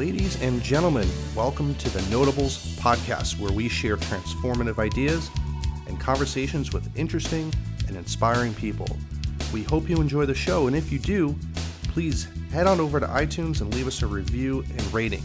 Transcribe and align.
Ladies 0.00 0.40
and 0.40 0.62
gentlemen, 0.62 1.06
welcome 1.36 1.74
to 1.74 1.90
the 1.90 2.00
Notables 2.10 2.74
podcast, 2.76 3.38
where 3.38 3.52
we 3.52 3.68
share 3.68 3.98
transformative 3.98 4.78
ideas 4.78 5.28
and 5.88 6.00
conversations 6.00 6.72
with 6.72 6.88
interesting 6.96 7.52
and 7.86 7.98
inspiring 7.98 8.54
people. 8.54 8.88
We 9.52 9.62
hope 9.62 9.90
you 9.90 10.00
enjoy 10.00 10.24
the 10.24 10.34
show, 10.34 10.68
and 10.68 10.74
if 10.74 10.90
you 10.90 10.98
do, 10.98 11.36
please 11.82 12.28
head 12.50 12.66
on 12.66 12.80
over 12.80 12.98
to 12.98 13.06
iTunes 13.08 13.60
and 13.60 13.74
leave 13.74 13.86
us 13.86 14.00
a 14.00 14.06
review 14.06 14.64
and 14.70 14.94
rating. 14.94 15.22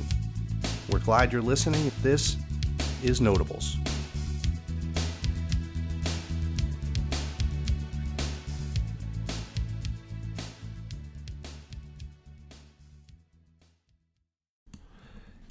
We're 0.90 1.00
glad 1.00 1.32
you're 1.32 1.42
listening. 1.42 1.90
This 2.02 2.36
is 3.02 3.22
Notables. 3.22 3.78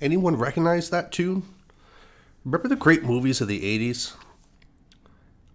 Anyone 0.05 0.37
recognize 0.37 0.91
that 0.91 1.13
tune? 1.13 1.45
Remember 2.45 2.69
the 2.69 2.77
great 2.77 3.05
movies 3.05 3.41
of 3.41 3.49
the 3.49 3.63
80s? 3.63 4.13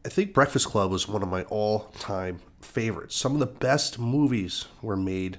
I 0.03 0.09
think 0.09 0.34
Breakfast 0.34 0.66
Club 0.66 0.89
was 0.89 1.08
one 1.08 1.22
of 1.22 1.30
my 1.30 1.44
all 1.44 1.94
time 1.99 2.39
favorites. 2.59 3.16
Some 3.16 3.34
of 3.34 3.39
the 3.39 3.45
best 3.45 3.99
movies 3.99 4.66
were 4.81 4.98
made 4.98 5.38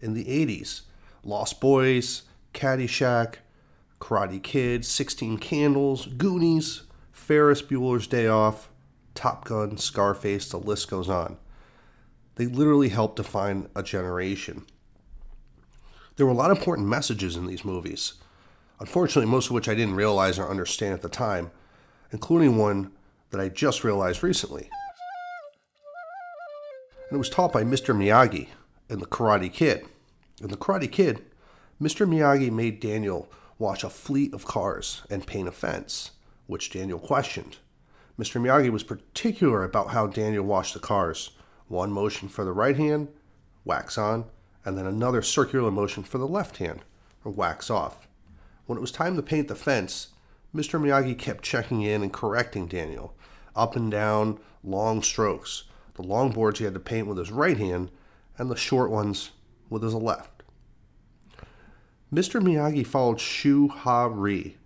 in 0.00 0.14
the 0.14 0.24
80s 0.24 0.80
Lost 1.22 1.60
Boys, 1.60 2.22
Caddyshack, 2.54 3.34
Karate 4.00 4.42
Kid, 4.42 4.86
16 4.86 5.36
Candles, 5.36 6.06
Goonies, 6.06 6.84
Ferris 7.12 7.60
Bueller's 7.60 8.06
Day 8.06 8.26
Off, 8.26 8.70
Top 9.14 9.44
Gun, 9.44 9.76
Scarface, 9.76 10.48
the 10.48 10.56
list 10.56 10.88
goes 10.88 11.10
on. 11.10 11.36
They 12.36 12.46
literally 12.46 12.88
helped 12.88 13.16
define 13.16 13.68
a 13.76 13.82
generation. 13.82 14.64
There 16.16 16.24
were 16.24 16.32
a 16.32 16.34
lot 16.34 16.50
of 16.50 16.56
important 16.56 16.88
messages 16.88 17.36
in 17.36 17.44
these 17.46 17.66
movies. 17.66 18.14
Unfortunately, 18.80 19.30
most 19.30 19.46
of 19.46 19.52
which 19.52 19.68
I 19.68 19.74
didn't 19.74 19.94
realize 19.94 20.38
or 20.38 20.48
understand 20.48 20.94
at 20.94 21.02
the 21.02 21.08
time, 21.10 21.50
including 22.12 22.56
one 22.56 22.92
that 23.30 23.40
I 23.40 23.50
just 23.50 23.84
realized 23.84 24.22
recently. 24.22 24.70
And 27.10 27.16
it 27.16 27.18
was 27.18 27.28
taught 27.28 27.52
by 27.52 27.62
Mr. 27.62 27.94
Miyagi 27.94 28.48
in 28.88 29.00
The 29.00 29.06
Karate 29.06 29.52
Kid. 29.52 29.84
In 30.40 30.48
The 30.48 30.56
Karate 30.56 30.90
Kid, 30.90 31.22
Mr. 31.80 32.08
Miyagi 32.08 32.50
made 32.50 32.80
Daniel 32.80 33.30
watch 33.58 33.84
a 33.84 33.90
fleet 33.90 34.32
of 34.32 34.46
cars 34.46 35.02
and 35.10 35.26
paint 35.26 35.46
a 35.46 35.52
fence, 35.52 36.12
which 36.46 36.70
Daniel 36.70 36.98
questioned. 36.98 37.58
Mr. 38.18 38.40
Miyagi 38.40 38.70
was 38.70 38.82
particular 38.82 39.62
about 39.62 39.90
how 39.90 40.06
Daniel 40.06 40.44
watched 40.44 40.74
the 40.74 40.80
cars 40.80 41.30
one 41.68 41.92
motion 41.92 42.28
for 42.28 42.44
the 42.44 42.52
right 42.52 42.76
hand, 42.76 43.08
wax 43.64 43.98
on, 43.98 44.24
and 44.64 44.76
then 44.76 44.86
another 44.86 45.22
circular 45.22 45.70
motion 45.70 46.02
for 46.02 46.18
the 46.18 46.26
left 46.26 46.56
hand, 46.56 46.80
or 47.24 47.30
wax 47.30 47.70
off. 47.70 48.08
When 48.70 48.78
it 48.78 48.82
was 48.82 48.92
time 48.92 49.16
to 49.16 49.22
paint 49.22 49.48
the 49.48 49.56
fence, 49.56 50.10
Mr. 50.54 50.80
Miyagi 50.80 51.18
kept 51.18 51.42
checking 51.42 51.82
in 51.82 52.04
and 52.04 52.12
correcting 52.12 52.68
Daniel. 52.68 53.16
Up 53.56 53.74
and 53.74 53.90
down, 53.90 54.38
long 54.62 55.02
strokes. 55.02 55.64
The 55.94 56.02
long 56.02 56.30
boards 56.30 56.60
he 56.60 56.66
had 56.66 56.74
to 56.74 56.78
paint 56.78 57.08
with 57.08 57.18
his 57.18 57.32
right 57.32 57.56
hand, 57.56 57.90
and 58.38 58.48
the 58.48 58.54
short 58.54 58.92
ones 58.92 59.32
with 59.68 59.82
his 59.82 59.92
left. 59.92 60.44
Mr. 62.14 62.40
Miyagi 62.40 62.86
followed 62.86 63.18
Shu 63.18 63.66
Ha 63.66 64.04
Ri 64.04 64.56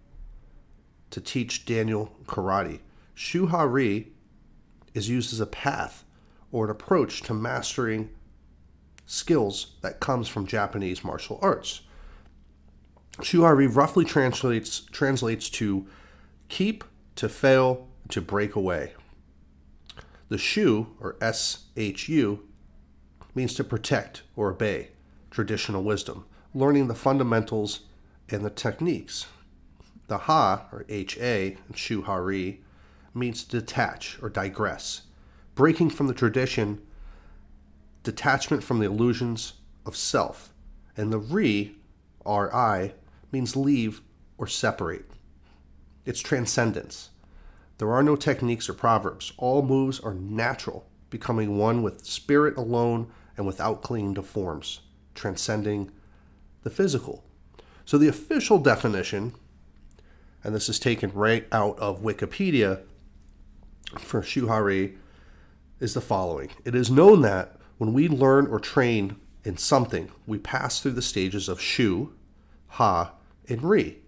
to 1.08 1.20
teach 1.22 1.64
Daniel 1.64 2.14
karate. 2.26 2.80
Shu 3.14 3.46
Ha 3.46 3.62
Ri 3.62 4.12
is 4.92 5.08
used 5.08 5.32
as 5.32 5.40
a 5.40 5.46
path 5.46 6.04
or 6.52 6.66
an 6.66 6.70
approach 6.70 7.22
to 7.22 7.32
mastering 7.32 8.10
skills 9.06 9.76
that 9.80 10.00
comes 10.00 10.28
from 10.28 10.46
Japanese 10.46 11.02
martial 11.02 11.38
arts. 11.40 11.80
Shu 13.22 13.44
Ha 13.44 13.66
roughly 13.66 14.04
translates 14.04 14.80
translates 14.80 15.48
to 15.50 15.86
keep, 16.48 16.84
to 17.16 17.28
fail, 17.28 17.86
to 18.08 18.20
break 18.20 18.56
away. 18.56 18.94
The 20.28 20.38
shu 20.38 20.88
or 21.00 21.16
S 21.20 21.64
H 21.76 22.08
U 22.08 22.48
means 23.34 23.54
to 23.54 23.64
protect 23.64 24.22
or 24.36 24.50
obey 24.50 24.90
traditional 25.30 25.82
wisdom 25.82 26.24
learning 26.54 26.86
the 26.86 26.94
fundamentals 26.94 27.80
and 28.30 28.44
the 28.44 28.50
techniques. 28.50 29.26
The 30.06 30.18
ha, 30.18 30.66
or 30.70 30.84
ha, 30.88 31.56
in 31.68 31.74
shu 31.74 32.02
hari, 32.02 32.62
means 33.12 33.44
to 33.44 33.60
detach 33.60 34.18
or 34.22 34.28
digress, 34.28 35.02
breaking 35.54 35.90
from 35.90 36.06
the 36.06 36.14
tradition, 36.14 36.80
detachment 38.02 38.62
from 38.62 38.78
the 38.78 38.86
illusions 38.86 39.54
of 39.84 39.96
self. 39.96 40.52
And 40.96 41.12
the 41.12 41.18
ri, 41.18 41.74
ri, 42.24 42.92
means 43.34 43.56
leave 43.56 44.00
or 44.38 44.46
separate. 44.46 45.10
It's 46.06 46.20
transcendence. 46.20 47.10
There 47.78 47.92
are 47.92 48.02
no 48.02 48.14
techniques 48.14 48.68
or 48.68 48.74
proverbs. 48.74 49.32
All 49.36 49.62
moves 49.62 49.98
are 49.98 50.14
natural, 50.14 50.86
becoming 51.10 51.58
one 51.58 51.82
with 51.82 52.06
spirit 52.06 52.56
alone 52.56 53.10
and 53.36 53.44
without 53.44 53.82
clinging 53.82 54.14
to 54.14 54.22
forms, 54.22 54.82
transcending 55.16 55.90
the 56.62 56.70
physical. 56.70 57.24
So 57.84 57.98
the 57.98 58.06
official 58.06 58.58
definition, 58.58 59.34
and 60.44 60.54
this 60.54 60.68
is 60.68 60.78
taken 60.78 61.12
right 61.12 61.48
out 61.50 61.76
of 61.80 62.02
Wikipedia 62.02 62.82
for 63.98 64.22
Shu 64.22 64.46
Ha 64.46 64.64
is 65.80 65.94
the 65.94 66.00
following 66.00 66.50
It 66.64 66.76
is 66.76 66.88
known 66.88 67.22
that 67.22 67.56
when 67.78 67.92
we 67.92 68.08
learn 68.08 68.46
or 68.46 68.60
train 68.60 69.16
in 69.42 69.56
something, 69.56 70.12
we 70.24 70.38
pass 70.38 70.80
through 70.80 70.92
the 70.92 71.02
stages 71.02 71.48
of 71.48 71.60
Shu, 71.60 72.12
Ha, 72.68 73.12
and 73.48 73.62
re. 73.62 73.98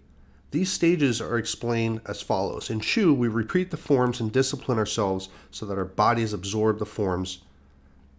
These 0.51 0.71
stages 0.71 1.19
are 1.21 1.37
explained 1.37 2.01
as 2.05 2.21
follows. 2.21 2.69
In 2.69 2.79
Shu, 2.79 3.13
we 3.13 3.27
repeat 3.27 3.69
the 3.69 3.77
forms 3.77 4.19
and 4.19 4.31
discipline 4.31 4.77
ourselves 4.77 5.29
so 5.51 5.65
that 5.65 5.77
our 5.77 5.85
bodies 5.85 6.33
absorb 6.33 6.79
the 6.79 6.85
forms 6.85 7.39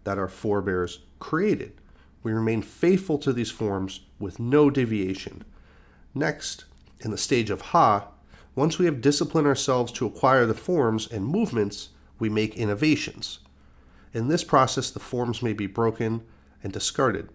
that 0.03 0.19
our 0.19 0.27
forebears 0.27 0.99
created. 1.19 1.73
We 2.21 2.31
remain 2.31 2.61
faithful 2.61 3.17
to 3.19 3.33
these 3.33 3.51
forms 3.51 4.01
with 4.19 4.39
no 4.39 4.69
deviation. 4.69 5.43
Next, 6.13 6.65
in 6.99 7.11
the 7.11 7.17
stage 7.17 7.49
of 7.49 7.61
Ha, 7.61 8.07
once 8.55 8.77
we 8.77 8.85
have 8.85 9.01
disciplined 9.01 9.47
ourselves 9.47 9.91
to 9.93 10.05
acquire 10.05 10.45
the 10.45 10.53
forms 10.53 11.07
and 11.07 11.25
movements, 11.25 11.89
we 12.19 12.29
make 12.29 12.55
innovations. 12.57 13.39
In 14.13 14.27
this 14.27 14.43
process, 14.43 14.91
the 14.91 14.99
forms 14.99 15.41
may 15.41 15.53
be 15.53 15.67
broken 15.67 16.23
and 16.63 16.73
discarded. 16.73 17.29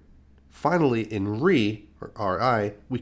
Finally, 0.51 1.13
in 1.13 1.41
Re, 1.41 1.87
or 2.17 2.39
Ri, 2.39 2.75
we 2.89 2.99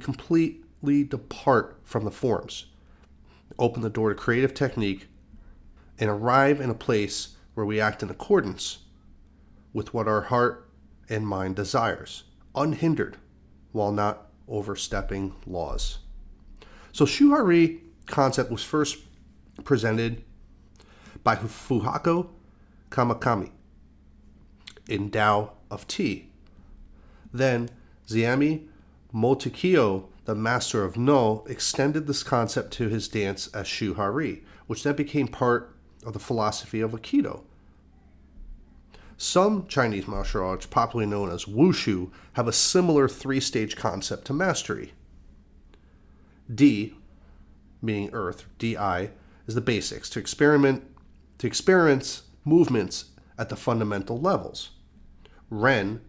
completely 0.82 1.04
depart 1.04 1.78
from 1.84 2.04
the 2.04 2.10
forms, 2.10 2.66
open 3.56 3.82
the 3.82 3.90
door 3.90 4.08
to 4.08 4.16
creative 4.16 4.52
technique, 4.52 5.06
and 5.98 6.10
arrive 6.10 6.60
in 6.60 6.70
a 6.70 6.74
place 6.74 7.36
where 7.54 7.64
we 7.64 7.80
act 7.80 8.02
in 8.02 8.10
accordance 8.10 8.78
with 9.72 9.94
what 9.94 10.08
our 10.08 10.22
heart 10.22 10.68
and 11.08 11.26
mind 11.26 11.54
desires, 11.54 12.24
unhindered, 12.56 13.16
while 13.70 13.92
not 13.92 14.26
overstepping 14.48 15.32
laws. 15.46 15.98
So 16.90 17.06
Shu 17.06 17.30
Ha 17.30 17.78
concept 18.06 18.50
was 18.50 18.64
first 18.64 18.98
presented 19.62 20.24
by 21.22 21.36
Fuhaku 21.36 22.28
Kawakami 22.90 23.52
in 24.88 25.10
Tao 25.10 25.52
of 25.70 25.86
Tea. 25.86 26.28
Then 27.32 27.70
Zeami 28.08 28.66
Motokiyo, 29.14 30.08
the 30.24 30.34
master 30.34 30.84
of 30.84 30.96
Noh, 30.96 31.44
extended 31.48 32.06
this 32.06 32.22
concept 32.22 32.72
to 32.74 32.88
his 32.88 33.08
dance 33.08 33.48
as 33.48 33.66
Shu 33.66 33.94
Ha 33.94 34.10
which 34.66 34.82
then 34.82 34.94
became 34.94 35.28
part 35.28 35.74
of 36.04 36.12
the 36.12 36.18
philosophy 36.18 36.80
of 36.80 36.92
Aikido. 36.92 37.42
Some 39.16 39.66
Chinese 39.66 40.08
martial 40.08 40.44
arts, 40.44 40.66
popularly 40.66 41.10
known 41.10 41.30
as 41.30 41.44
wushu, 41.44 42.10
have 42.32 42.48
a 42.48 42.52
similar 42.52 43.08
three 43.08 43.40
stage 43.40 43.76
concept 43.76 44.24
to 44.26 44.32
mastery. 44.32 44.92
D, 46.52 46.96
meaning 47.80 48.10
earth, 48.12 48.46
DI, 48.58 49.10
is 49.46 49.54
the 49.54 49.60
basics 49.60 50.10
to 50.10 50.18
experiment 50.18 50.84
to 51.38 51.46
experience 51.46 52.22
movements 52.44 53.06
at 53.38 53.48
the 53.48 53.56
fundamental 53.56 54.20
levels. 54.20 54.70
Ren 55.50 56.00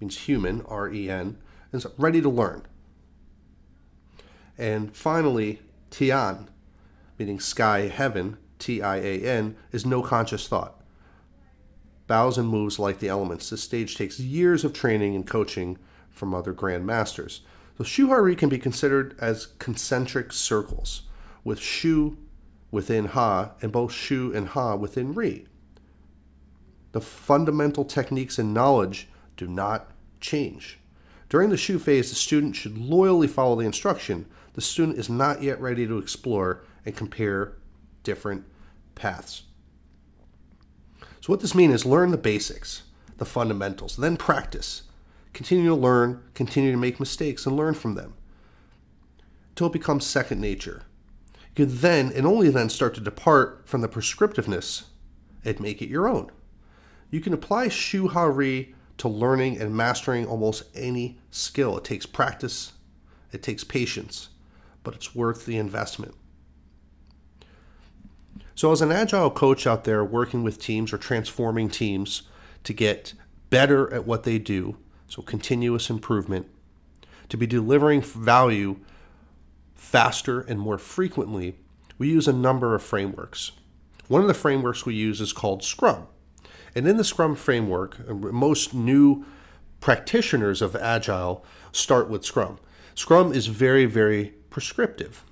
means 0.00 0.18
human, 0.18 0.62
R 0.62 0.90
E 0.90 1.10
N, 1.10 1.38
is 1.72 1.86
ready 1.96 2.20
to 2.20 2.28
learn. 2.28 2.62
And 4.58 4.94
finally, 4.94 5.60
Tian, 5.90 6.48
meaning 7.18 7.40
sky, 7.40 7.88
heaven, 7.88 8.36
T 8.58 8.82
I 8.82 8.96
A 8.96 9.20
N, 9.22 9.56
is 9.72 9.84
no 9.84 10.02
conscious 10.02 10.46
thought 10.46 10.82
bows 12.06 12.36
and 12.36 12.46
moves 12.46 12.78
like 12.78 12.98
the 12.98 13.08
elements. 13.08 13.48
This 13.48 13.62
stage 13.62 13.96
takes 13.96 14.20
years 14.20 14.64
of 14.64 14.74
training 14.74 15.14
and 15.14 15.26
coaching 15.26 15.78
from 16.10 16.34
other 16.34 16.52
grandmasters. 16.52 17.40
So 17.78 17.84
Shu 17.84 18.08
Ha 18.08 18.16
Ri 18.16 18.36
can 18.36 18.50
be 18.50 18.58
considered 18.58 19.16
as 19.18 19.46
concentric 19.58 20.30
circles, 20.30 21.02
with 21.42 21.58
Shu 21.58 22.18
within 22.70 23.06
Ha 23.06 23.52
and 23.62 23.72
both 23.72 23.92
Shu 23.92 24.30
and 24.34 24.48
Ha 24.48 24.76
within 24.76 25.14
Ri. 25.14 25.46
The 26.92 27.00
fundamental 27.00 27.84
techniques 27.84 28.38
and 28.38 28.52
knowledge 28.52 29.08
do 29.38 29.46
not 29.46 29.90
change. 30.20 30.78
During 31.30 31.48
the 31.48 31.56
Shu 31.56 31.78
phase, 31.78 32.10
the 32.10 32.16
student 32.16 32.56
should 32.56 32.76
loyally 32.76 33.26
follow 33.26 33.56
the 33.56 33.64
instruction. 33.64 34.26
The 34.54 34.60
student 34.60 34.98
is 34.98 35.08
not 35.08 35.42
yet 35.42 35.60
ready 35.60 35.86
to 35.86 35.98
explore 35.98 36.62
and 36.84 36.96
compare 36.96 37.54
different 38.02 38.44
paths. 38.94 39.42
So, 41.20 41.32
what 41.32 41.40
this 41.40 41.54
means 41.54 41.74
is 41.74 41.86
learn 41.86 42.10
the 42.10 42.18
basics, 42.18 42.82
the 43.18 43.24
fundamentals, 43.24 43.96
then 43.96 44.16
practice. 44.16 44.82
Continue 45.32 45.68
to 45.68 45.74
learn, 45.74 46.22
continue 46.34 46.72
to 46.72 46.76
make 46.76 47.00
mistakes, 47.00 47.46
and 47.46 47.56
learn 47.56 47.74
from 47.74 47.94
them 47.94 48.14
until 49.50 49.68
it 49.68 49.72
becomes 49.72 50.06
second 50.06 50.40
nature. 50.40 50.82
You 51.54 51.66
can 51.66 51.78
then 51.78 52.12
and 52.14 52.26
only 52.26 52.48
then 52.48 52.68
start 52.68 52.94
to 52.94 53.00
depart 53.00 53.62
from 53.66 53.82
the 53.82 53.88
prescriptiveness 53.88 54.84
and 55.44 55.60
make 55.60 55.80
it 55.80 55.88
your 55.88 56.08
own. 56.08 56.30
You 57.10 57.20
can 57.20 57.32
apply 57.32 57.68
Shu 57.68 58.08
Ha 58.08 58.24
Ri 58.24 58.74
to 58.98 59.08
learning 59.08 59.60
and 59.60 59.76
mastering 59.76 60.26
almost 60.26 60.64
any 60.74 61.18
skill. 61.30 61.76
It 61.76 61.84
takes 61.84 62.06
practice, 62.06 62.72
it 63.32 63.42
takes 63.42 63.64
patience, 63.64 64.30
but 64.82 64.94
it's 64.94 65.14
worth 65.14 65.46
the 65.46 65.56
investment. 65.56 66.14
So, 68.54 68.70
as 68.70 68.82
an 68.82 68.92
agile 68.92 69.30
coach 69.30 69.66
out 69.66 69.84
there 69.84 70.04
working 70.04 70.42
with 70.42 70.60
teams 70.60 70.92
or 70.92 70.98
transforming 70.98 71.68
teams 71.68 72.22
to 72.64 72.72
get 72.72 73.14
better 73.50 73.92
at 73.92 74.06
what 74.06 74.24
they 74.24 74.38
do, 74.38 74.76
so 75.08 75.22
continuous 75.22 75.90
improvement, 75.90 76.46
to 77.28 77.36
be 77.36 77.46
delivering 77.46 78.02
value 78.02 78.76
faster 79.74 80.40
and 80.40 80.60
more 80.60 80.78
frequently, 80.78 81.56
we 81.98 82.08
use 82.08 82.28
a 82.28 82.32
number 82.32 82.74
of 82.74 82.82
frameworks. 82.82 83.52
One 84.08 84.20
of 84.20 84.28
the 84.28 84.34
frameworks 84.34 84.84
we 84.84 84.94
use 84.94 85.20
is 85.20 85.32
called 85.32 85.64
Scrum. 85.64 86.06
And 86.74 86.86
in 86.86 86.96
the 86.96 87.04
Scrum 87.04 87.34
framework, 87.34 87.98
uh, 88.08 88.14
most 88.14 88.74
new 88.74 89.24
practitioners 89.80 90.62
of 90.62 90.76
Agile 90.76 91.44
start 91.72 92.08
with 92.08 92.24
Scrum. 92.24 92.58
Scrum 92.94 93.32
is 93.32 93.46
very, 93.46 93.84
very 93.86 94.34
prescriptive. 94.52 95.24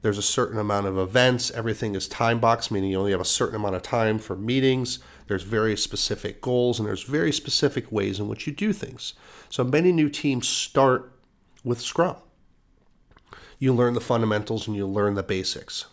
There's 0.00 0.18
a 0.18 0.22
certain 0.22 0.58
amount 0.58 0.86
of 0.86 0.98
events, 0.98 1.50
everything 1.50 1.94
is 1.94 2.06
time 2.06 2.38
boxed, 2.38 2.70
meaning 2.70 2.90
you 2.90 2.98
only 2.98 3.12
have 3.12 3.20
a 3.20 3.24
certain 3.24 3.56
amount 3.56 3.74
of 3.74 3.82
time 3.82 4.18
for 4.18 4.36
meetings. 4.36 4.98
There's 5.26 5.42
very 5.42 5.76
specific 5.76 6.40
goals 6.40 6.78
and 6.78 6.86
there's 6.86 7.02
very 7.02 7.32
specific 7.32 7.90
ways 7.90 8.20
in 8.20 8.28
which 8.28 8.46
you 8.46 8.52
do 8.52 8.72
things. 8.72 9.14
So 9.48 9.64
many 9.64 9.92
new 9.92 10.10
teams 10.10 10.46
start 10.46 11.10
with 11.64 11.80
Scrum. 11.80 12.16
You 13.58 13.72
learn 13.72 13.94
the 13.94 14.00
fundamentals 14.00 14.66
and 14.66 14.76
you 14.76 14.86
learn 14.86 15.14
the 15.14 15.22
basics. 15.22 15.86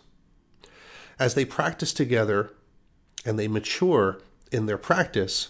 As 1.18 1.34
they 1.34 1.46
practice 1.46 1.94
together 1.94 2.52
and 3.26 3.40
they 3.40 3.48
mature 3.48 4.20
in 4.52 4.66
their 4.66 4.78
practice, 4.78 5.50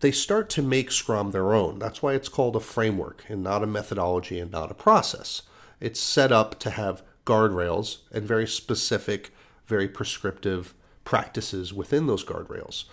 they 0.00 0.10
start 0.10 0.48
to 0.50 0.62
make 0.62 0.90
Scrum 0.90 1.32
their 1.32 1.52
own. 1.52 1.78
That's 1.78 2.02
why 2.02 2.14
it's 2.14 2.30
called 2.30 2.56
a 2.56 2.60
framework 2.60 3.24
and 3.28 3.42
not 3.42 3.62
a 3.62 3.66
methodology 3.66 4.38
and 4.40 4.50
not 4.50 4.70
a 4.70 4.74
process. 4.74 5.42
It's 5.80 6.00
set 6.00 6.30
up 6.30 6.58
to 6.60 6.70
have 6.70 7.02
guardrails 7.26 7.98
and 8.12 8.24
very 8.24 8.46
specific, 8.46 9.30
very 9.66 9.88
prescriptive 9.88 10.74
practices 11.04 11.72
within 11.72 12.06
those 12.06 12.24
guardrails. 12.24 12.84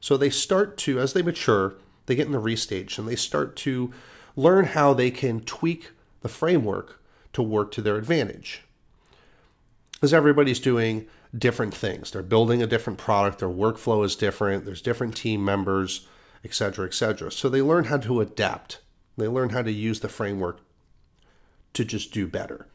So 0.00 0.16
they 0.16 0.30
start 0.30 0.76
to, 0.78 1.00
as 1.00 1.12
they 1.12 1.22
mature, 1.22 1.74
they 2.06 2.14
get 2.14 2.26
in 2.26 2.32
the 2.32 2.38
Ri 2.38 2.56
stage 2.56 2.98
and 2.98 3.08
they 3.08 3.16
start 3.16 3.56
to 3.56 3.92
learn 4.36 4.66
how 4.66 4.94
they 4.94 5.10
can 5.10 5.40
tweak 5.40 5.90
the 6.20 6.28
framework 6.28 7.02
to 7.32 7.42
work 7.42 7.72
to 7.72 7.82
their 7.82 7.96
advantage. 7.96 8.62
Because 9.92 10.14
everybody's 10.14 10.60
doing 10.60 11.06
different 11.36 11.74
things. 11.74 12.10
They're 12.10 12.22
building 12.22 12.62
a 12.62 12.66
different 12.66 12.98
product, 12.98 13.38
their 13.38 13.48
workflow 13.48 14.04
is 14.04 14.14
different, 14.14 14.64
there's 14.64 14.82
different 14.82 15.16
team 15.16 15.44
members, 15.44 16.06
etc., 16.44 16.86
etc. 16.86 17.32
So 17.32 17.48
they 17.48 17.62
learn 17.62 17.84
how 17.84 17.98
to 17.98 18.20
adapt. 18.20 18.80
They 19.16 19.28
learn 19.28 19.50
how 19.50 19.62
to 19.62 19.72
use 19.72 20.00
the 20.00 20.08
framework 20.08 20.60
to 21.76 21.84
just 21.84 22.12
do 22.12 22.26
better. 22.26 22.66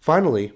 Finally, 0.00 0.52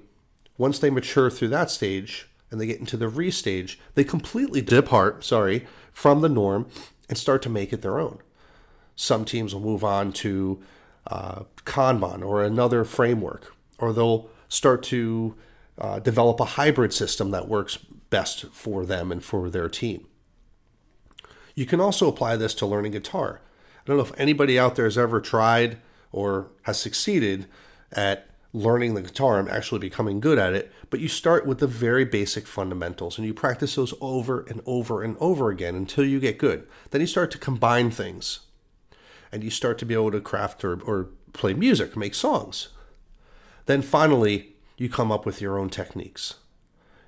once 0.58 0.78
they 0.78 0.90
mature 0.90 1.30
through 1.30 1.48
that 1.48 1.70
stage 1.70 2.28
and 2.50 2.60
they 2.60 2.66
get 2.66 2.80
into 2.80 2.96
the 2.96 3.08
Ri 3.08 3.30
stage, 3.30 3.78
they 3.94 4.04
completely 4.04 4.60
depart, 4.62 5.24
sorry, 5.24 5.66
from 5.92 6.20
the 6.20 6.28
norm 6.28 6.68
and 7.08 7.18
start 7.18 7.42
to 7.42 7.48
make 7.48 7.72
it 7.72 7.82
their 7.82 7.98
own. 7.98 8.18
Some 8.94 9.24
teams 9.24 9.54
will 9.54 9.60
move 9.60 9.84
on 9.84 10.12
to 10.14 10.62
uh, 11.06 11.42
Kanban 11.64 12.24
or 12.24 12.42
another 12.42 12.84
framework, 12.84 13.54
or 13.78 13.92
they'll 13.92 14.28
start 14.48 14.82
to 14.84 15.36
uh, 15.78 15.98
develop 15.98 16.40
a 16.40 16.44
hybrid 16.44 16.92
system 16.92 17.30
that 17.30 17.48
works 17.48 17.76
best 17.76 18.46
for 18.52 18.86
them 18.86 19.12
and 19.12 19.22
for 19.22 19.50
their 19.50 19.68
team. 19.68 20.06
You 21.54 21.66
can 21.66 21.80
also 21.80 22.08
apply 22.08 22.36
this 22.36 22.54
to 22.54 22.66
learning 22.66 22.92
guitar. 22.92 23.40
I 23.76 23.82
don't 23.84 23.96
know 23.96 24.02
if 24.02 24.18
anybody 24.18 24.58
out 24.58 24.76
there 24.76 24.86
has 24.86 24.98
ever 24.98 25.20
tried 25.20 25.78
or 26.16 26.48
has 26.62 26.80
succeeded 26.80 27.46
at 27.92 28.26
learning 28.54 28.94
the 28.94 29.02
guitar 29.02 29.38
and 29.38 29.50
actually 29.50 29.78
becoming 29.78 30.18
good 30.18 30.38
at 30.38 30.54
it, 30.54 30.72
but 30.88 30.98
you 30.98 31.08
start 31.08 31.46
with 31.46 31.58
the 31.58 31.66
very 31.66 32.06
basic 32.06 32.46
fundamentals 32.46 33.18
and 33.18 33.26
you 33.26 33.34
practice 33.34 33.74
those 33.74 33.92
over 34.00 34.40
and 34.48 34.62
over 34.64 35.02
and 35.02 35.14
over 35.20 35.50
again 35.50 35.74
until 35.74 36.06
you 36.06 36.18
get 36.18 36.38
good. 36.38 36.66
Then 36.90 37.02
you 37.02 37.06
start 37.06 37.30
to 37.32 37.38
combine 37.38 37.90
things 37.90 38.40
and 39.30 39.44
you 39.44 39.50
start 39.50 39.76
to 39.76 39.84
be 39.84 39.92
able 39.92 40.10
to 40.12 40.22
craft 40.22 40.64
or, 40.64 40.80
or 40.84 41.10
play 41.34 41.52
music, 41.52 41.98
make 41.98 42.14
songs. 42.14 42.68
Then 43.66 43.82
finally, 43.82 44.54
you 44.78 44.88
come 44.88 45.12
up 45.12 45.26
with 45.26 45.42
your 45.42 45.58
own 45.58 45.68
techniques. 45.68 46.36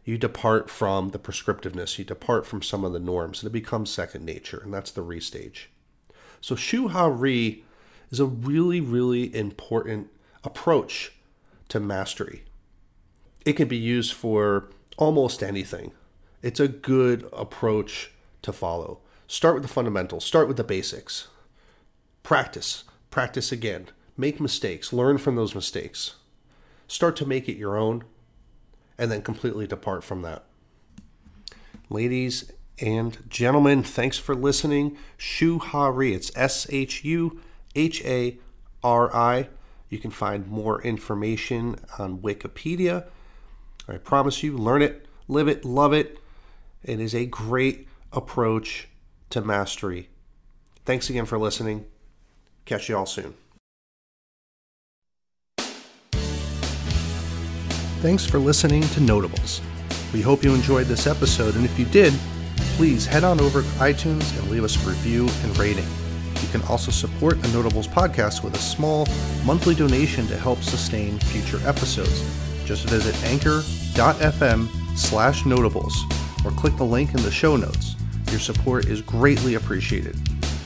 You 0.04 0.18
depart 0.18 0.68
from 0.68 1.10
the 1.10 1.18
prescriptiveness, 1.18 1.98
you 1.98 2.04
depart 2.04 2.46
from 2.46 2.60
some 2.60 2.84
of 2.84 2.92
the 2.92 2.98
norms, 2.98 3.42
and 3.42 3.48
it 3.48 3.52
becomes 3.54 3.88
second 3.88 4.26
nature, 4.26 4.60
and 4.62 4.72
that's 4.72 4.90
the 4.90 5.02
Ri 5.02 5.20
stage. 5.20 5.70
So, 6.40 6.54
Shu 6.54 6.88
Ha 6.88 7.06
Ri 7.06 7.64
is 8.10 8.20
a 8.20 8.26
really, 8.26 8.80
really 8.80 9.34
important 9.34 10.10
approach 10.44 11.12
to 11.68 11.80
mastery. 11.80 12.44
It 13.44 13.54
can 13.54 13.68
be 13.68 13.76
used 13.76 14.12
for 14.12 14.70
almost 14.96 15.42
anything. 15.42 15.92
It's 16.42 16.60
a 16.60 16.68
good 16.68 17.28
approach 17.32 18.12
to 18.42 18.52
follow. 18.52 19.00
Start 19.26 19.54
with 19.54 19.62
the 19.62 19.68
fundamentals, 19.68 20.24
start 20.24 20.48
with 20.48 20.56
the 20.56 20.64
basics. 20.64 21.28
Practice, 22.22 22.84
practice 23.10 23.52
again. 23.52 23.88
Make 24.16 24.40
mistakes, 24.40 24.92
learn 24.92 25.18
from 25.18 25.36
those 25.36 25.54
mistakes 25.54 26.14
start 26.88 27.14
to 27.16 27.26
make 27.26 27.48
it 27.48 27.56
your 27.56 27.76
own, 27.76 28.02
and 28.96 29.12
then 29.12 29.22
completely 29.22 29.66
depart 29.66 30.02
from 30.02 30.22
that. 30.22 30.44
Ladies 31.90 32.50
and 32.80 33.18
gentlemen, 33.28 33.82
thanks 33.82 34.18
for 34.18 34.34
listening. 34.34 34.96
Shu 35.16 35.58
Hari, 35.58 36.14
it's 36.14 36.32
S 36.34 36.66
H 36.70 37.04
U 37.04 37.40
H 37.74 38.04
A 38.04 38.38
R 38.82 39.14
I. 39.14 39.48
You 39.88 39.98
can 39.98 40.10
find 40.10 40.46
more 40.46 40.82
information 40.82 41.76
on 41.98 42.18
Wikipedia. 42.18 43.06
I 43.88 43.96
promise 43.96 44.42
you, 44.42 44.56
learn 44.56 44.82
it, 44.82 45.06
live 45.28 45.48
it, 45.48 45.64
love 45.64 45.92
it. 45.94 46.18
It 46.82 47.00
is 47.00 47.14
a 47.14 47.24
great 47.26 47.88
approach 48.12 48.88
to 49.30 49.40
mastery. 49.40 50.10
Thanks 50.84 51.08
again 51.10 51.24
for 51.26 51.38
listening. 51.38 51.86
Catch 52.64 52.88
you 52.88 52.96
all 52.96 53.06
soon. 53.06 53.34
Thanks 58.00 58.24
for 58.24 58.38
listening 58.38 58.82
to 58.82 59.00
Notables. 59.00 59.60
We 60.12 60.20
hope 60.20 60.44
you 60.44 60.54
enjoyed 60.54 60.86
this 60.86 61.06
episode, 61.06 61.56
and 61.56 61.64
if 61.64 61.78
you 61.78 61.84
did, 61.86 62.14
please 62.76 63.04
head 63.06 63.24
on 63.24 63.40
over 63.40 63.62
to 63.62 63.68
iTunes 63.68 64.38
and 64.38 64.50
leave 64.50 64.64
us 64.64 64.76
a 64.82 64.88
review 64.88 65.28
and 65.42 65.58
rating. 65.58 65.86
You 66.42 66.48
can 66.48 66.62
also 66.62 66.90
support 66.90 67.40
the 67.42 67.48
Notables 67.48 67.86
podcast 67.88 68.42
with 68.42 68.54
a 68.54 68.58
small 68.58 69.06
monthly 69.44 69.74
donation 69.74 70.26
to 70.28 70.36
help 70.36 70.62
sustain 70.62 71.18
future 71.18 71.60
episodes. 71.66 72.22
Just 72.64 72.88
visit 72.88 73.14
anchor.fm 73.24 74.68
slash 74.96 75.44
notables 75.46 76.04
or 76.44 76.50
click 76.52 76.76
the 76.76 76.84
link 76.84 77.14
in 77.14 77.22
the 77.22 77.30
show 77.30 77.56
notes. 77.56 77.96
Your 78.30 78.40
support 78.40 78.86
is 78.86 79.02
greatly 79.02 79.54
appreciated. 79.54 80.16